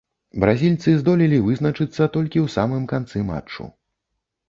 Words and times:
Бразільцы 0.43 0.93
здолелі 1.01 1.39
вызначыцца 1.47 2.03
толькі 2.17 2.39
ў 2.47 2.57
самым 2.57 2.83
канцы 2.97 3.17
матчу. 3.33 3.73